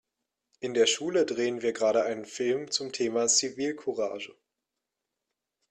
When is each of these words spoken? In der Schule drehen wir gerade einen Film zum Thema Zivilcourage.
In 0.61 0.73
der 0.73 0.87
Schule 0.87 1.27
drehen 1.27 1.61
wir 1.61 1.73
gerade 1.73 2.01
einen 2.01 2.25
Film 2.25 2.71
zum 2.71 2.91
Thema 2.91 3.27
Zivilcourage. 3.27 4.33